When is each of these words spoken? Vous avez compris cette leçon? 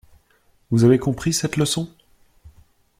Vous 0.71 0.83
avez 0.83 0.97
compris 0.97 1.31
cette 1.31 1.57
leçon? 1.57 1.87